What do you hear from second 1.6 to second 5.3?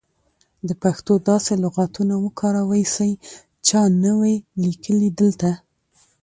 لغاتونه وکاروئ سی چا نه وې لیکلي